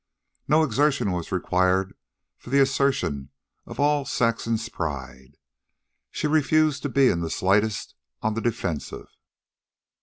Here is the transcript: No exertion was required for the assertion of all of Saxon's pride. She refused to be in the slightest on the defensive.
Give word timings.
No 0.47 0.63
exertion 0.63 1.11
was 1.11 1.31
required 1.31 1.93
for 2.35 2.49
the 2.49 2.57
assertion 2.59 3.29
of 3.67 3.79
all 3.79 4.01
of 4.01 4.07
Saxon's 4.07 4.67
pride. 4.67 5.37
She 6.09 6.25
refused 6.25 6.81
to 6.81 6.89
be 6.89 7.09
in 7.09 7.19
the 7.19 7.29
slightest 7.29 7.93
on 8.23 8.33
the 8.33 8.41
defensive. 8.41 9.09